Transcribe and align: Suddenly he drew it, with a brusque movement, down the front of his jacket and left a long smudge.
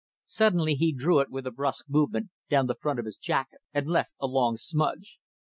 Suddenly 0.25 0.73
he 0.73 0.91
drew 0.91 1.19
it, 1.19 1.29
with 1.29 1.45
a 1.45 1.51
brusque 1.51 1.87
movement, 1.87 2.31
down 2.49 2.65
the 2.65 2.73
front 2.73 2.97
of 2.97 3.05
his 3.05 3.19
jacket 3.19 3.59
and 3.71 3.85
left 3.85 4.13
a 4.19 4.25
long 4.25 4.57
smudge. 4.57 5.19